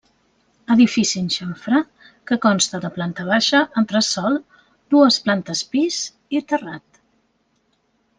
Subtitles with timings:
[0.75, 1.81] Edifici en xamfrà
[2.31, 4.39] que consta de planta baixa, entresòl,
[4.95, 6.01] dues plantes pis
[6.39, 6.99] i terrat.